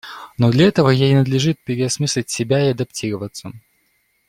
[0.39, 3.51] Но для этого ей надлежит переосмыслить себя и адаптироваться.